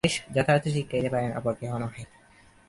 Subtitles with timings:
[0.03, 2.03] এইরূপ আচার্যই যথার্থ শিক্ষা দিতে পারেন, অপর কেহ নহে।